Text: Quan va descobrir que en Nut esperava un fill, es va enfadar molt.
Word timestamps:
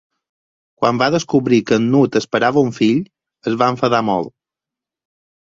Quan 0.79 1.01
va 1.01 1.09
descobrir 1.15 1.59
que 1.71 1.77
en 1.81 1.85
Nut 1.97 2.17
esperava 2.21 2.65
un 2.69 2.73
fill, 2.79 3.05
es 3.53 3.59
va 3.61 3.69
enfadar 3.75 4.03
molt. 4.11 4.35